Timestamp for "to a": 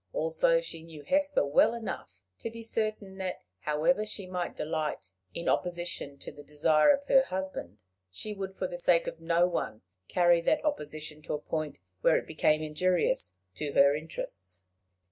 11.21-11.39